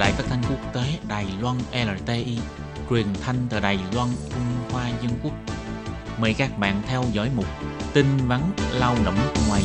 Đài 0.00 0.12
Phát 0.12 0.24
thanh 0.28 0.42
Quốc 0.50 0.74
tế 0.74 0.82
Đài 1.08 1.26
Loan 1.40 1.56
LTI, 1.72 2.38
truyền 2.90 3.06
thanh 3.20 3.36
từ 3.50 3.60
Đài 3.60 3.78
Loan, 3.94 4.08
Trung 4.30 4.42
Hoa 4.70 4.88
Dân 5.02 5.10
Quốc. 5.22 5.32
Mời 6.20 6.34
các 6.38 6.58
bạn 6.58 6.82
theo 6.86 7.04
dõi 7.12 7.30
mục 7.36 7.44
tin 7.94 8.06
vắn 8.28 8.40
lao 8.74 8.96
động 9.04 9.14
ngoài. 9.48 9.62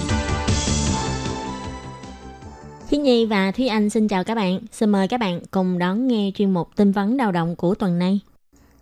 Thiên 2.90 3.04
Nhi 3.04 3.26
và 3.26 3.52
Thúy 3.52 3.68
Anh 3.68 3.90
xin 3.90 4.08
chào 4.08 4.24
các 4.24 4.36
bạn. 4.36 4.60
Xin 4.72 4.90
mời 4.90 5.08
các 5.08 5.20
bạn 5.20 5.40
cùng 5.52 5.80
đón 5.80 6.08
nghe 6.08 6.32
chuyên 6.36 6.54
mục 6.54 6.76
tin 6.76 6.92
vắn 6.92 7.18
lao 7.18 7.32
động 7.32 7.56
của 7.56 7.76
tuần 7.76 8.00
này. 8.00 8.20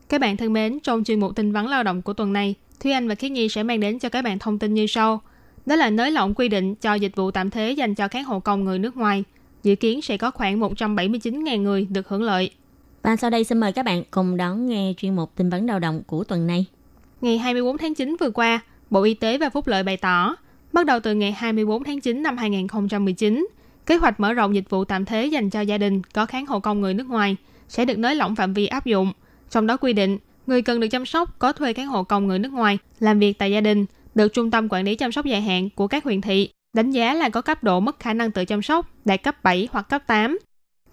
Các 0.09 0.21
bạn 0.21 0.37
thân 0.37 0.53
mến, 0.53 0.79
trong 0.79 1.03
chuyên 1.03 1.19
mục 1.19 1.35
tin 1.35 1.51
vắn 1.51 1.65
lao 1.65 1.83
động 1.83 2.01
của 2.01 2.13
tuần 2.13 2.33
này, 2.33 2.55
Thúy 2.79 2.91
Anh 2.91 3.07
và 3.07 3.15
Khiết 3.15 3.31
Nhi 3.31 3.49
sẽ 3.49 3.63
mang 3.63 3.79
đến 3.79 3.99
cho 3.99 4.09
các 4.09 4.21
bạn 4.21 4.39
thông 4.39 4.59
tin 4.59 4.73
như 4.73 4.87
sau. 4.87 5.21
Đó 5.65 5.75
là 5.75 5.89
nới 5.89 6.11
lỏng 6.11 6.33
quy 6.33 6.47
định 6.47 6.75
cho 6.75 6.93
dịch 6.93 7.15
vụ 7.15 7.31
tạm 7.31 7.49
thế 7.49 7.71
dành 7.71 7.95
cho 7.95 8.07
các 8.07 8.27
hộ 8.27 8.39
công 8.39 8.63
người 8.63 8.79
nước 8.79 8.97
ngoài. 8.97 9.23
Dự 9.63 9.75
kiến 9.75 10.01
sẽ 10.01 10.17
có 10.17 10.31
khoảng 10.31 10.59
179.000 10.59 11.61
người 11.61 11.87
được 11.89 12.07
hưởng 12.07 12.23
lợi. 12.23 12.49
Và 13.01 13.15
sau 13.15 13.29
đây 13.29 13.43
xin 13.43 13.57
mời 13.57 13.71
các 13.71 13.85
bạn 13.85 14.03
cùng 14.11 14.37
đón 14.37 14.65
nghe 14.65 14.93
chuyên 14.97 15.15
mục 15.15 15.31
tin 15.35 15.49
vấn 15.49 15.65
lao 15.65 15.79
động 15.79 16.03
của 16.07 16.23
tuần 16.23 16.47
này. 16.47 16.65
Ngày 17.21 17.37
24 17.37 17.77
tháng 17.77 17.93
9 17.93 18.15
vừa 18.19 18.29
qua, 18.29 18.59
Bộ 18.89 19.03
Y 19.03 19.13
tế 19.13 19.37
và 19.37 19.49
Phúc 19.49 19.67
lợi 19.67 19.83
bày 19.83 19.97
tỏ, 19.97 20.35
bắt 20.73 20.85
đầu 20.85 20.99
từ 20.99 21.13
ngày 21.13 21.31
24 21.31 21.83
tháng 21.83 22.01
9 22.01 22.23
năm 22.23 22.37
2019, 22.37 23.47
kế 23.85 23.95
hoạch 23.95 24.19
mở 24.19 24.33
rộng 24.33 24.55
dịch 24.55 24.69
vụ 24.69 24.85
tạm 24.85 25.05
thế 25.05 25.25
dành 25.25 25.49
cho 25.49 25.61
gia 25.61 25.77
đình 25.77 26.01
có 26.13 26.25
kháng 26.25 26.45
hộ 26.45 26.59
công 26.59 26.81
người 26.81 26.93
nước 26.93 27.07
ngoài 27.07 27.35
sẽ 27.69 27.85
được 27.85 27.97
nới 27.97 28.15
lỏng 28.15 28.35
phạm 28.35 28.53
vi 28.53 28.67
áp 28.67 28.85
dụng. 28.85 29.11
Trong 29.49 29.67
đó 29.67 29.77
quy 29.77 29.93
định, 29.93 30.17
người 30.47 30.61
cần 30.61 30.79
được 30.79 30.87
chăm 30.87 31.05
sóc 31.05 31.39
có 31.39 31.51
thuê 31.51 31.73
kháng 31.73 31.87
hộ 31.87 32.03
công 32.03 32.27
người 32.27 32.39
nước 32.39 32.51
ngoài 32.51 32.77
làm 32.99 33.19
việc 33.19 33.37
tại 33.39 33.51
gia 33.51 33.61
đình 33.61 33.85
được 34.15 34.33
Trung 34.33 34.51
tâm 34.51 34.67
Quản 34.69 34.85
lý 34.85 34.95
Chăm 34.95 35.11
sóc 35.11 35.25
dài 35.25 35.41
hạn 35.41 35.69
của 35.69 35.87
các 35.87 36.03
huyện 36.03 36.21
thị 36.21 36.49
đánh 36.73 36.91
giá 36.91 37.13
là 37.13 37.29
có 37.29 37.41
cấp 37.41 37.63
độ 37.63 37.79
mất 37.79 37.99
khả 37.99 38.13
năng 38.13 38.31
tự 38.31 38.45
chăm 38.45 38.61
sóc 38.61 38.89
đạt 39.05 39.23
cấp 39.23 39.43
7 39.43 39.67
hoặc 39.71 39.89
cấp 39.89 40.03
8. 40.07 40.39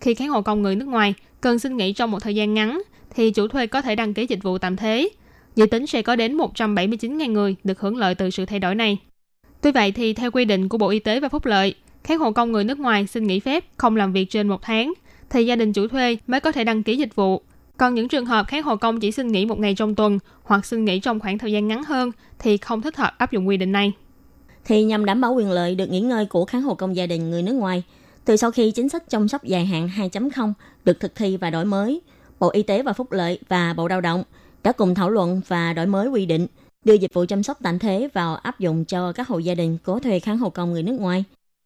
Khi 0.00 0.14
kháng 0.14 0.28
hộ 0.28 0.42
công 0.42 0.62
người 0.62 0.77
nước 0.77 0.89
ngoài 0.89 1.14
cần 1.41 1.59
xin 1.59 1.77
nghỉ 1.77 1.92
trong 1.92 2.11
một 2.11 2.22
thời 2.22 2.34
gian 2.34 2.55
ngắn, 2.55 2.83
thì 3.14 3.31
chủ 3.31 3.48
thuê 3.48 3.67
có 3.67 3.83
thể 3.83 3.97
đăng 3.97 4.14
ký 4.14 4.27
dịch 4.27 4.42
vụ 4.42 4.59
tạm 4.59 4.77
thế. 4.77 5.09
Dự 5.56 5.67
tính 5.67 5.87
sẽ 5.87 6.03
có 6.03 6.17
đến 6.17 6.37
179.000 6.37 7.33
người 7.33 7.56
được 7.64 7.81
hưởng 7.81 7.97
lợi 7.97 8.14
từ 8.14 8.31
sự 8.31 8.47
thay 8.47 8.59
đổi 8.59 8.75
này. 8.75 8.98
Tuy 9.61 9.72
vậy 9.72 9.92
thì 9.92 10.12
theo 10.12 10.31
quy 10.31 10.45
định 10.45 10.69
của 10.69 10.78
Bộ 10.78 10.89
Y 10.89 10.98
tế 10.98 11.20
và 11.20 11.28
Phúc 11.28 11.47
lợi, 11.47 11.75
kháng 12.05 12.19
hộ 12.19 12.33
công 12.33 12.53
người 12.53 12.65
nước 12.65 12.78
ngoài 12.78 13.06
xin 13.06 13.27
nghỉ 13.27 13.41
phép 13.41 13.65
không 13.77 13.97
làm 13.97 14.12
việc 14.12 14.31
trên 14.31 14.48
một 14.48 14.62
tháng, 14.62 14.92
thì 15.31 15.47
gia 15.47 15.56
đình 15.56 15.72
chủ 15.72 15.89
thuê 15.89 16.17
mới 16.27 16.41
có 16.41 16.53
thể 16.53 16.65
đăng 16.65 16.83
ký 16.83 16.97
dịch 16.97 17.15
vụ. 17.15 17.42
Còn 17.77 17.94
những 17.94 18.09
trường 18.09 18.27
hợp 18.27 18.47
kháng 18.48 18.62
hộ 18.62 18.77
công 18.77 19.00
chỉ 19.00 19.12
xin 19.12 19.28
nghỉ 19.28 19.47
một 19.47 19.59
ngày 19.59 19.75
trong 19.75 19.94
tuần 19.94 20.19
hoặc 20.42 20.67
xin 20.67 20.84
nghỉ 20.84 21.00
trong 21.00 21.20
khoảng 21.20 21.39
thời 21.39 21.53
gian 21.53 21.69
ngắn 21.69 21.84
hơn 21.84 22.12
thì 22.39 22.56
không 22.56 22.83
thích 22.83 22.97
hợp 22.97 23.15
áp 23.19 23.33
dụng 23.33 23.48
quy 23.48 23.56
định 23.56 23.72
này. 23.72 23.92
Thì 24.70 24.84
nhằm 24.84 25.04
đảm 25.04 25.20
bảo 25.20 25.32
quyền 25.32 25.50
lợi 25.50 25.74
được 25.74 25.90
nghỉ 25.90 26.00
ngơi 26.00 26.26
của 26.26 26.44
kháng 26.44 26.62
hộ 26.62 26.74
công 26.74 26.96
gia 26.96 27.06
đình 27.06 27.30
người 27.30 27.42
nước 27.42 27.52
ngoài, 27.52 27.82
từ 28.24 28.36
sau 28.36 28.50
khi 28.50 28.70
chính 28.70 28.88
sách 28.88 29.10
chăm 29.10 29.28
sóc 29.28 29.44
dài 29.44 29.66
hạn 29.66 29.88
2.0 29.96 30.52
được 30.84 31.00
thực 31.00 31.14
thi 31.14 31.36
và 31.36 31.50
đổi 31.50 31.64
mới, 31.64 32.00
Bộ 32.40 32.50
Y 32.50 32.62
tế 32.62 32.82
và 32.82 32.92
Phúc 32.92 33.12
lợi 33.12 33.38
và 33.48 33.72
Bộ 33.72 33.88
Lao 33.88 34.00
động 34.00 34.24
đã 34.62 34.72
cùng 34.72 34.94
thảo 34.94 35.10
luận 35.10 35.41
và 35.48 35.72
đổi 35.72 35.86
mới 35.86 36.08
quy 36.08 36.26
định 36.26 36.46
đưa 36.84 36.94
dịch 36.94 37.14
vụ 37.14 37.24
chăm 37.28 37.42
sóc 37.42 37.58
tạm 37.62 37.78
thế 37.78 38.08
vào 38.12 38.34
áp 38.34 38.58
dụng 38.58 38.84
cho 38.84 39.12
các 39.12 39.28
hộ 39.28 39.38
gia 39.38 39.54
đình 39.54 39.78
có 39.82 39.98
thuê 39.98 40.20
kháng 40.20 40.38
hộ 40.38 40.50
công 40.50 40.72
người 40.72 40.82
nước 40.82 41.00
ngoài. 41.00 41.24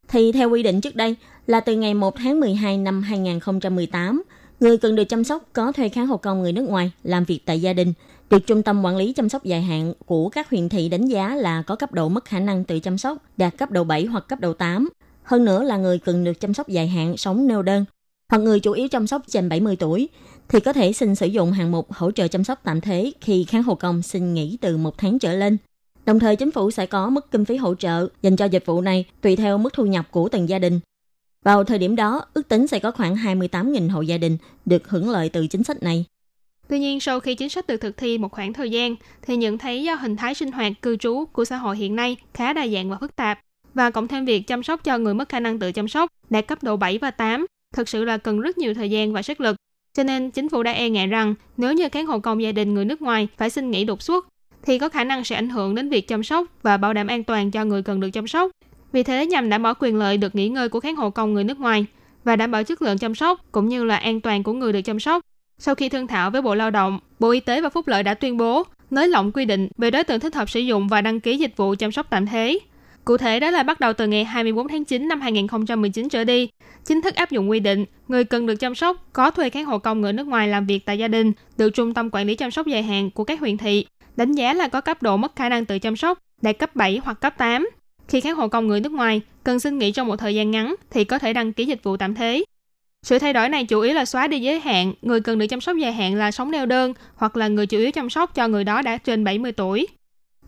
Thì 0.09 0.33
theo 0.33 0.51
quy 0.51 0.63
định 0.63 0.81
trước 0.81 0.97
đây 0.97 1.17
là 1.47 1.61
từ 1.61 1.77
ngày 1.77 1.95
1 1.95 2.17
tháng 2.17 2.41
12 2.41 2.79
năm 2.79 3.03
2018, 3.03 4.23
người 4.61 4.79
cần 4.79 4.97
được 4.97 5.05
chăm 5.05 5.25
sóc 5.25 5.49
có 5.53 5.73
thuê 5.73 5.89
kháng 5.89 6.07
hộ 6.07 6.17
công 6.17 6.43
người 6.43 6.53
nước 6.53 6.69
ngoài 6.69 6.91
làm 7.03 7.25
việc 7.25 7.41
tại 7.47 7.61
gia 7.61 7.73
đình 7.73 7.93
được 8.31 8.47
Trung 8.47 8.63
tâm 8.63 8.83
Quản 8.85 8.97
lý 8.97 9.13
Chăm 9.13 9.29
sóc 9.29 9.45
dài 9.45 9.63
hạn 9.63 9.93
của 10.07 10.29
các 10.29 10.51
huyện 10.51 10.69
thị 10.69 10.89
đánh 10.89 11.07
giá 11.07 11.35
là 11.35 11.63
có 11.63 11.77
cấp 11.77 11.93
độ 11.93 12.09
mất 12.09 12.25
khả 12.25 12.41
năng 12.41 12.65
tự 12.65 12.81
chăm 12.81 12.99
sóc 12.99 13.19
đạt 13.37 13.59
cấp 13.59 13.71
độ 13.71 13.85
7 13.85 14.05
hoặc 14.05 14.29
cấp 14.29 14.41
độ 14.41 14.53
8. 14.53 14.89
Hơn 15.23 15.45
nữa 15.45 15.63
là 15.63 15.77
người 15.77 15.99
cần 15.99 16.25
được 16.25 16.41
chăm 16.41 16.55
sóc 16.55 16.69
dài 16.69 16.89
hạn 16.89 17.17
sống 17.17 17.47
neo 17.47 17.63
đơn 17.63 17.85
hoặc 18.29 18.39
người 18.39 18.61
chủ 18.61 18.73
yếu 18.73 18.89
chăm 18.89 19.07
sóc 19.07 19.23
trên 19.29 19.49
70 19.49 19.77
tuổi 19.77 20.09
thì 20.49 20.61
có 20.61 20.73
thể 20.73 20.93
xin 20.93 21.15
sử 21.15 21.27
dụng 21.27 21.53
hạng 21.53 21.71
mục 21.71 21.93
hỗ 21.93 22.11
trợ 22.11 22.29
chăm 22.29 22.45
sóc 22.45 22.61
tạm 22.65 22.81
thế 22.81 23.13
khi 23.21 23.45
kháng 23.45 23.63
hộ 23.63 23.75
công 23.75 24.03
xin 24.03 24.35
nghỉ 24.35 24.59
từ 24.61 24.77
một 24.77 24.99
tháng 24.99 25.19
trở 25.19 25.35
lên. 25.35 25.57
Đồng 26.07 26.19
thời 26.19 26.37
chính 26.37 26.51
phủ 26.51 26.71
sẽ 26.71 26.87
có 26.87 27.11
mức 27.11 27.31
kinh 27.31 27.45
phí 27.45 27.57
hỗ 27.57 27.75
trợ 27.75 28.09
dành 28.23 28.37
cho 28.37 28.45
dịch 28.45 28.67
vụ 28.67 28.81
này 28.81 29.05
tùy 29.21 29.37
theo 29.37 29.59
mức 29.59 29.73
thu 29.73 29.87
nhập 29.87 30.07
của 30.11 30.29
từng 30.29 30.49
gia 30.49 30.59
đình. 30.59 30.81
Vào 31.45 31.65
thời 31.65 31.79
điểm 31.79 31.97
đó, 31.97 32.25
ước 32.35 32.49
tính 32.49 32.67
sẽ 32.67 32.79
có 32.79 32.91
khoảng 32.91 33.15
28.000 33.15 33.91
hộ 33.91 34.01
gia 34.01 34.19
đình 34.19 34.39
được 34.67 34.89
hưởng 34.89 35.11
lợi 35.11 35.29
từ 35.29 35.47
chính 35.47 35.65
sách 35.65 35.83
này. 35.83 36.05
Tuy 36.69 36.79
nhiên, 36.79 37.01
sau 37.01 37.21
khi 37.21 37.35
chính 37.35 37.49
sách 37.49 37.67
được 37.67 37.77
thực 37.77 37.97
thi 37.97 38.19
một 38.19 38.33
khoảng 38.33 38.53
thời 38.53 38.71
gian, 38.71 38.97
thì 39.23 39.37
nhận 39.37 39.59
thấy 39.59 39.83
do 39.83 39.95
hình 39.95 40.17
thái 40.17 40.35
sinh 40.35 40.53
hoạt 40.53 40.73
cư 40.83 40.97
trú 40.97 41.25
của 41.33 41.45
xã 41.45 41.57
hội 41.57 41.77
hiện 41.77 41.97
nay 41.97 42.17
khá 42.35 42.53
đa 42.53 42.67
dạng 42.67 42.91
và 42.91 42.97
phức 43.01 43.17
tạp, 43.17 43.41
và 43.75 43.91
cộng 43.91 44.09
thêm 44.09 44.25
việc 44.25 44.47
chăm 44.47 44.63
sóc 44.63 44.85
cho 44.85 44.99
người 44.99 45.15
mất 45.15 45.29
khả 45.29 45.41
năng 45.41 45.59
tự 45.59 45.73
chăm 45.73 45.89
sóc 45.89 46.11
đạt 46.31 46.47
cấp 46.47 46.63
độ 46.63 46.77
7 46.77 46.99
và 46.99 47.11
8, 47.11 47.47
thực 47.75 47.89
sự 47.89 48.05
là 48.05 48.17
cần 48.17 48.41
rất 48.41 48.59
nhiều 48.59 48.75
thời 48.75 48.91
gian 48.91 49.13
và 49.13 49.23
sức 49.23 49.41
lực. 49.41 49.57
Cho 49.95 50.03
nên, 50.03 50.31
chính 50.31 50.49
phủ 50.49 50.63
đã 50.63 50.73
e 50.73 50.89
ngại 50.89 51.07
rằng 51.07 51.35
nếu 51.57 51.73
như 51.73 51.89
cán 51.89 52.07
hộ 52.07 52.19
công 52.19 52.43
gia 52.43 52.53
đình 52.53 52.75
người 52.75 52.85
nước 52.85 53.03
ngoài 53.03 53.29
phải 53.37 53.51
xin 53.51 53.71
nghỉ 53.71 53.85
đột 53.85 54.03
xuất, 54.03 54.27
thì 54.63 54.79
có 54.79 54.89
khả 54.89 55.05
năng 55.05 55.25
sẽ 55.25 55.37
ảnh 55.37 55.49
hưởng 55.49 55.75
đến 55.75 55.91
việc 55.91 56.09
chăm 56.09 56.23
sóc 56.23 56.47
và 56.63 56.77
bảo 56.77 56.93
đảm 56.93 57.07
an 57.07 57.25
toàn 57.25 57.51
cho 57.51 57.65
người 57.65 57.83
cần 57.83 58.01
được 58.01 58.11
chăm 58.11 58.27
sóc. 58.27 58.51
Vì 58.93 59.03
thế, 59.03 59.27
nhằm 59.27 59.49
đảm 59.49 59.63
bảo 59.63 59.75
quyền 59.81 59.97
lợi 59.97 60.17
được 60.17 60.35
nghỉ 60.35 60.49
ngơi 60.49 60.69
của 60.69 60.81
khán 60.81 60.97
hộ 60.97 61.11
công 61.11 61.35
người 61.35 61.45
nước 61.45 61.61
ngoài 61.61 61.87
và 62.25 62.37
đảm 62.37 62.51
bảo 62.51 62.65
chất 62.65 62.83
lượng 62.83 62.99
chăm 62.99 63.15
sóc 63.15 63.41
cũng 63.53 63.69
như 63.69 63.85
là 63.85 63.97
an 63.97 64.21
toàn 64.21 64.43
của 64.43 64.53
người 64.53 64.73
được 64.73 64.83
chăm 64.83 65.01
sóc, 65.01 65.23
sau 65.59 65.75
khi 65.75 65.89
thương 65.89 66.07
thảo 66.07 66.31
với 66.31 66.43
Bộ 66.43 66.55
Lao 66.55 66.71
động, 66.71 66.99
Bộ 67.19 67.31
Y 67.31 67.41
tế 67.41 67.61
và 67.61 67.69
Phúc 67.69 67.89
lợi 67.89 68.03
đã 68.03 68.15
tuyên 68.15 68.37
bố 68.37 68.63
nới 68.91 69.09
lỏng 69.09 69.33
quy 69.33 69.45
định 69.45 69.69
về 69.79 69.91
đối 69.91 70.05
tượng 70.05 70.21
thích 70.21 70.35
hợp 70.35 70.51
sử 70.51 70.61
dụng 70.61 70.89
và 70.89 71.01
đăng 71.01 71.21
ký 71.21 71.37
dịch 71.37 71.57
vụ 71.57 71.75
chăm 71.79 71.93
sóc 71.93 72.07
tạm 72.11 72.27
thế. 72.27 72.59
Cụ 73.05 73.17
thể 73.17 73.41
đó 73.41 73.51
là 73.51 73.63
bắt 73.63 73.81
đầu 73.81 73.93
từ 73.93 74.07
ngày 74.07 74.25
24 74.25 74.69
tháng 74.69 74.85
9 74.85 75.09
năm 75.09 75.21
2019 75.21 76.09
trở 76.09 76.25
đi, 76.25 76.49
chính 76.85 77.01
thức 77.01 77.15
áp 77.15 77.31
dụng 77.31 77.51
quy 77.51 77.61
định 77.61 77.85
người 78.09 78.25
cần 78.25 78.47
được 78.47 78.57
chăm 78.57 78.75
sóc 78.75 79.07
có 79.13 79.31
thuê 79.31 79.51
kháng 79.51 79.65
hộ 79.65 79.79
công 79.79 80.01
người 80.01 80.13
nước 80.13 80.27
ngoài 80.27 80.49
làm 80.49 80.67
việc 80.67 80.87
tại 80.87 80.99
gia 80.99 81.09
đình 81.09 81.33
được 81.57 81.71
Trung 81.71 81.95
tâm 81.95 82.09
Quản 82.13 82.27
lý 82.27 82.35
Chăm 82.35 82.51
sóc 82.51 82.67
dài 82.67 82.83
hạn 82.83 83.11
của 83.11 83.25
các 83.25 83.41
huyện 83.41 83.57
thị 83.57 83.87
đánh 84.17 84.33
giá 84.33 84.55
là 84.55 84.69
có 84.69 84.81
cấp 84.81 85.03
độ 85.03 85.17
mất 85.17 85.37
khả 85.37 85.49
năng 85.49 85.65
tự 85.65 85.79
chăm 85.79 85.97
sóc 85.97 86.19
đạt 86.43 86.59
cấp 86.59 86.77
7 86.77 87.01
hoặc 87.05 87.21
cấp 87.21 87.35
8. 87.39 87.69
Khi 88.09 88.21
kháng 88.21 88.35
hộ 88.35 88.49
công 88.49 88.69
người 88.69 88.81
nước 88.81 88.93
ngoài 88.93 89.21
cần 89.45 89.61
xin 89.61 89.79
nghỉ 89.79 89.93
trong 89.93 90.09
một 90.09 90.17
thời 90.17 90.35
gian 90.35 90.51
ngắn 90.51 90.75
thì 90.91 91.05
có 91.05 91.19
thể 91.19 91.33
đăng 91.33 91.53
ký 91.53 91.65
dịch 91.67 91.83
vụ 91.83 91.97
tạm 91.97 92.15
thế. 92.15 92.45
Sự 93.05 93.19
thay 93.19 93.33
đổi 93.33 93.49
này 93.49 93.65
chủ 93.65 93.81
yếu 93.81 93.95
là 93.95 94.05
xóa 94.05 94.29
đi 94.29 94.41
giới 94.41 94.61
hạn, 94.61 94.93
người 95.03 95.21
cần 95.21 95.39
được 95.39 95.47
chăm 95.47 95.61
sóc 95.61 95.77
dài 95.77 95.93
hạn 95.93 96.15
là 96.15 96.31
sống 96.31 96.51
neo 96.51 96.67
đơn 96.67 96.93
hoặc 97.15 97.37
là 97.37 97.49
người 97.49 97.67
chủ 97.67 97.79
yếu 97.79 97.91
chăm 97.91 98.11
sóc 98.11 98.35
cho 98.35 98.49
người 98.49 98.65
đó 98.65 98.83
đã 98.83 98.97
trên 98.97 99.25
70 99.25 99.53
tuổi. 99.53 99.87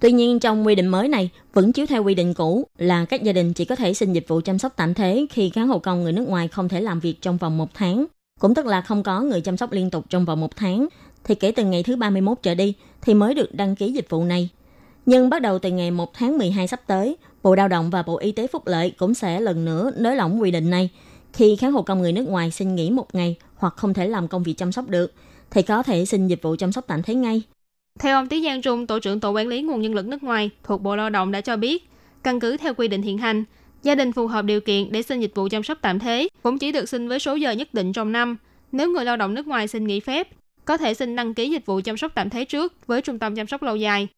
Tuy 0.00 0.12
nhiên 0.12 0.40
trong 0.40 0.66
quy 0.66 0.74
định 0.74 0.86
mới 0.86 1.08
này 1.08 1.30
vẫn 1.52 1.72
chiếu 1.72 1.86
theo 1.86 2.04
quy 2.04 2.14
định 2.14 2.34
cũ 2.34 2.66
là 2.78 3.04
các 3.04 3.22
gia 3.22 3.32
đình 3.32 3.52
chỉ 3.52 3.64
có 3.64 3.76
thể 3.76 3.94
xin 3.94 4.12
dịch 4.12 4.28
vụ 4.28 4.40
chăm 4.40 4.58
sóc 4.58 4.72
tạm 4.76 4.94
thế 4.94 5.26
khi 5.30 5.50
kháng 5.50 5.68
hộ 5.68 5.78
công 5.78 6.02
người 6.02 6.12
nước 6.12 6.28
ngoài 6.28 6.48
không 6.48 6.68
thể 6.68 6.80
làm 6.80 7.00
việc 7.00 7.22
trong 7.22 7.36
vòng 7.36 7.58
một 7.58 7.74
tháng. 7.74 8.06
Cũng 8.40 8.54
tức 8.54 8.66
là 8.66 8.80
không 8.80 9.02
có 9.02 9.20
người 9.20 9.40
chăm 9.40 9.56
sóc 9.56 9.72
liên 9.72 9.90
tục 9.90 10.04
trong 10.10 10.24
vòng 10.24 10.40
một 10.40 10.56
tháng, 10.56 10.86
thì 11.24 11.34
kể 11.34 11.52
từ 11.52 11.64
ngày 11.64 11.82
thứ 11.82 11.96
31 11.96 12.38
trở 12.42 12.54
đi 12.54 12.74
thì 13.02 13.14
mới 13.14 13.34
được 13.34 13.54
đăng 13.54 13.76
ký 13.76 13.92
dịch 13.92 14.10
vụ 14.10 14.24
này. 14.24 14.48
Nhưng 15.06 15.30
bắt 15.30 15.42
đầu 15.42 15.58
từ 15.58 15.70
ngày 15.70 15.90
1 15.90 16.14
tháng 16.14 16.38
12 16.38 16.68
sắp 16.68 16.80
tới, 16.86 17.16
Bộ 17.42 17.54
Lao 17.54 17.68
động 17.68 17.90
và 17.90 18.02
Bộ 18.02 18.18
Y 18.18 18.32
tế 18.32 18.46
Phúc 18.46 18.66
lợi 18.66 18.90
cũng 18.90 19.14
sẽ 19.14 19.40
lần 19.40 19.64
nữa 19.64 19.90
nới 19.96 20.16
lỏng 20.16 20.40
quy 20.40 20.50
định 20.50 20.70
này– 20.70 20.90
khi 21.36 21.56
kháng 21.56 21.72
hộ 21.72 21.82
công 21.82 21.98
người 21.98 22.12
nước 22.12 22.28
ngoài 22.28 22.50
xin 22.50 22.74
nghỉ 22.74 22.90
một 22.90 23.14
ngày 23.14 23.36
hoặc 23.56 23.74
không 23.76 23.94
thể 23.94 24.08
làm 24.08 24.28
công 24.28 24.42
việc 24.42 24.54
chăm 24.56 24.72
sóc 24.72 24.88
được, 24.88 25.12
thì 25.50 25.62
có 25.62 25.82
thể 25.82 26.04
xin 26.04 26.28
dịch 26.28 26.42
vụ 26.42 26.56
chăm 26.56 26.72
sóc 26.72 26.84
tạm 26.86 27.02
thế 27.02 27.14
ngay. 27.14 27.42
Theo 27.98 28.16
ông 28.16 28.28
Tí 28.28 28.44
Giang 28.44 28.62
Trung, 28.62 28.86
Tổ 28.86 28.98
trưởng 28.98 29.20
Tổ 29.20 29.30
quản 29.30 29.48
lý 29.48 29.62
nguồn 29.62 29.82
nhân 29.82 29.94
lực 29.94 30.06
nước 30.06 30.22
ngoài 30.22 30.50
thuộc 30.64 30.82
Bộ 30.82 30.96
Lao 30.96 31.10
động 31.10 31.32
đã 31.32 31.40
cho 31.40 31.56
biết, 31.56 31.88
căn 32.22 32.40
cứ 32.40 32.56
theo 32.56 32.74
quy 32.74 32.88
định 32.88 33.02
hiện 33.02 33.18
hành, 33.18 33.44
gia 33.82 33.94
đình 33.94 34.12
phù 34.12 34.26
hợp 34.26 34.44
điều 34.44 34.60
kiện 34.60 34.92
để 34.92 35.02
xin 35.02 35.20
dịch 35.20 35.34
vụ 35.34 35.48
chăm 35.48 35.62
sóc 35.62 35.78
tạm 35.82 35.98
thế 35.98 36.28
cũng 36.42 36.58
chỉ 36.58 36.72
được 36.72 36.88
xin 36.88 37.08
với 37.08 37.18
số 37.18 37.34
giờ 37.34 37.52
nhất 37.52 37.74
định 37.74 37.92
trong 37.92 38.12
năm. 38.12 38.36
Nếu 38.72 38.90
người 38.90 39.04
lao 39.04 39.16
động 39.16 39.34
nước 39.34 39.46
ngoài 39.46 39.68
xin 39.68 39.84
nghỉ 39.84 40.00
phép, 40.00 40.28
có 40.64 40.76
thể 40.76 40.94
xin 40.94 41.16
đăng 41.16 41.34
ký 41.34 41.50
dịch 41.50 41.66
vụ 41.66 41.80
chăm 41.84 41.96
sóc 41.96 42.12
tạm 42.14 42.30
thế 42.30 42.44
trước 42.44 42.86
với 42.86 43.02
trung 43.02 43.18
tâm 43.18 43.34
chăm 43.34 43.46
sóc 43.46 43.62
lâu 43.62 43.76
dài. 43.76 44.08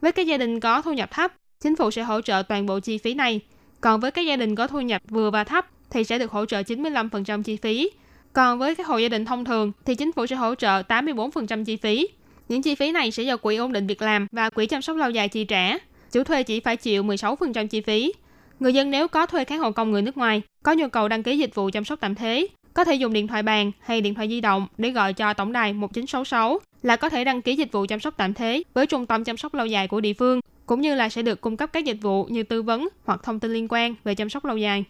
Với 0.00 0.12
các 0.12 0.26
gia 0.26 0.36
đình 0.36 0.60
có 0.60 0.82
thu 0.82 0.92
nhập 0.92 1.10
thấp, 1.12 1.32
chính 1.60 1.76
phủ 1.76 1.90
sẽ 1.90 2.02
hỗ 2.02 2.20
trợ 2.20 2.42
toàn 2.48 2.66
bộ 2.66 2.80
chi 2.80 2.98
phí 2.98 3.14
này. 3.14 3.40
Còn 3.80 4.00
với 4.00 4.10
các 4.10 4.22
gia 4.22 4.36
đình 4.36 4.54
có 4.54 4.66
thu 4.66 4.80
nhập 4.80 5.02
vừa 5.08 5.30
và 5.30 5.44
thấp 5.44 5.66
thì 5.90 6.04
sẽ 6.04 6.18
được 6.18 6.30
hỗ 6.30 6.44
trợ 6.44 6.60
95% 6.60 7.42
chi 7.42 7.56
phí. 7.56 7.90
Còn 8.32 8.58
với 8.58 8.74
các 8.74 8.86
hộ 8.86 8.98
gia 8.98 9.08
đình 9.08 9.24
thông 9.24 9.44
thường 9.44 9.72
thì 9.84 9.94
chính 9.94 10.12
phủ 10.12 10.26
sẽ 10.26 10.36
hỗ 10.36 10.54
trợ 10.54 10.82
84% 10.82 11.64
chi 11.64 11.76
phí. 11.76 12.08
Những 12.48 12.62
chi 12.62 12.74
phí 12.74 12.92
này 12.92 13.10
sẽ 13.10 13.22
do 13.22 13.36
quỹ 13.36 13.56
ổn 13.56 13.72
định 13.72 13.86
việc 13.86 14.02
làm 14.02 14.26
và 14.32 14.50
quỹ 14.50 14.66
chăm 14.66 14.82
sóc 14.82 14.96
lâu 14.96 15.10
dài 15.10 15.28
chi 15.28 15.44
trả. 15.44 15.78
Chủ 16.12 16.24
thuê 16.24 16.42
chỉ 16.42 16.60
phải 16.60 16.76
chịu 16.76 17.02
16% 17.02 17.66
chi 17.66 17.80
phí. 17.80 18.12
Người 18.60 18.74
dân 18.74 18.90
nếu 18.90 19.08
có 19.08 19.26
thuê 19.26 19.44
kháng 19.44 19.58
hộ 19.58 19.70
công 19.70 19.90
người 19.90 20.02
nước 20.02 20.16
ngoài, 20.16 20.42
có 20.62 20.72
nhu 20.72 20.88
cầu 20.88 21.08
đăng 21.08 21.22
ký 21.22 21.38
dịch 21.38 21.54
vụ 21.54 21.70
chăm 21.72 21.84
sóc 21.84 22.00
tạm 22.00 22.14
thế, 22.14 22.46
có 22.74 22.84
thể 22.84 22.94
dùng 22.94 23.12
điện 23.12 23.26
thoại 23.26 23.42
bàn 23.42 23.72
hay 23.80 24.00
điện 24.00 24.14
thoại 24.14 24.28
di 24.28 24.40
động 24.40 24.66
để 24.78 24.90
gọi 24.90 25.12
cho 25.12 25.34
tổng 25.34 25.52
đài 25.52 25.72
1966 25.72 26.58
là 26.82 26.96
có 26.96 27.08
thể 27.08 27.24
đăng 27.24 27.42
ký 27.42 27.56
dịch 27.56 27.72
vụ 27.72 27.86
chăm 27.86 28.00
sóc 28.00 28.14
tạm 28.16 28.34
thế 28.34 28.62
với 28.74 28.86
trung 28.86 29.06
tâm 29.06 29.24
chăm 29.24 29.36
sóc 29.36 29.54
lâu 29.54 29.66
dài 29.66 29.88
của 29.88 30.00
địa 30.00 30.12
phương, 30.12 30.40
cũng 30.66 30.80
như 30.80 30.94
là 30.94 31.08
sẽ 31.08 31.22
được 31.22 31.40
cung 31.40 31.56
cấp 31.56 31.70
các 31.72 31.84
dịch 31.84 31.98
vụ 32.02 32.24
như 32.24 32.42
tư 32.42 32.62
vấn 32.62 32.88
hoặc 33.04 33.20
thông 33.22 33.40
tin 33.40 33.52
liên 33.52 33.66
quan 33.70 33.94
về 34.04 34.14
chăm 34.14 34.30
sóc 34.30 34.44
lâu 34.44 34.56
dài. 34.56 34.84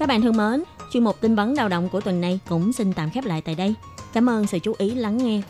Các 0.00 0.08
bạn 0.08 0.22
thân 0.22 0.36
mến, 0.36 0.62
chuyên 0.90 1.04
mục 1.04 1.20
tin 1.20 1.34
vấn 1.34 1.54
lao 1.54 1.68
động 1.68 1.88
của 1.88 2.00
tuần 2.00 2.20
này 2.20 2.40
cũng 2.48 2.72
xin 2.72 2.92
tạm 2.92 3.10
khép 3.10 3.24
lại 3.24 3.42
tại 3.42 3.54
đây. 3.54 3.74
Cảm 4.12 4.28
ơn 4.28 4.46
sự 4.46 4.58
chú 4.58 4.74
ý 4.78 4.94
lắng 4.94 5.16
nghe 5.16 5.40
của 5.40 5.48